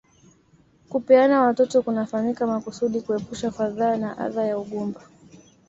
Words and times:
Kupeana 0.89 1.41
watoto 1.41 1.81
kunafanyika 1.81 2.47
makusudi 2.47 3.01
kuepusha 3.01 3.51
fadhaa 3.51 3.97
na 3.97 4.17
adha 4.17 4.45
ya 4.47 4.57
ugumba 4.57 5.01